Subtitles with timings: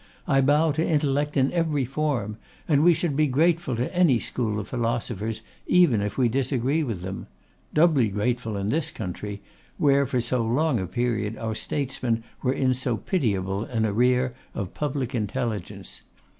[0.27, 4.59] I bow to intellect in every form: and we should be grateful to any school
[4.59, 7.27] of philosophers, even if we disagree with them;
[7.71, 9.43] doubly grateful in this country,
[9.77, 14.73] where for so long a period our statesmen were in so pitiable an arrear of
[14.73, 16.01] public intelligence.